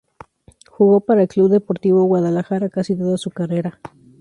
Jugó 0.67 1.01
para 1.01 1.21
el 1.21 1.27
Club 1.27 1.51
Deportivo 1.51 2.05
Guadalajara 2.05 2.69
casi 2.69 2.95
toda 2.97 3.19
su 3.19 3.29
carrera. 3.29 3.79